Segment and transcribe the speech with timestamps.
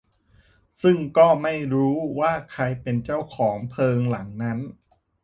[0.81, 4.59] ซึ่งก็ไม่รู้ว่าใครเป็นเจ้าของเพิงหลังนั้น